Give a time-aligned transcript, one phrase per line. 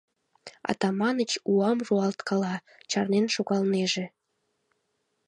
[0.69, 2.55] Атаманыч уам руалткала,
[2.89, 4.05] чарнен шогалнеже.